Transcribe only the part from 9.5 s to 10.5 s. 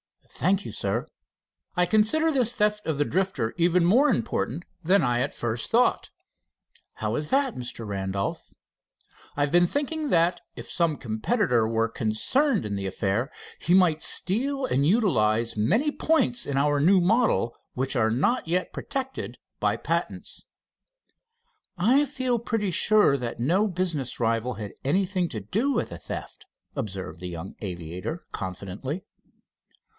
been thinking that